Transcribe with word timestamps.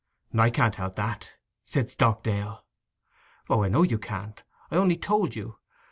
'I 0.35 0.49
can't 0.49 0.73
help 0.77 0.95
that,' 0.95 1.33
said 1.63 1.91
Stockdale. 1.91 2.65
'O, 3.51 3.61
I 3.63 3.67
know 3.69 3.83
you 3.83 3.99
can't. 3.99 4.43
I 4.71 4.77
only 4.77 4.97
told 4.97 5.35
you. 5.35 5.59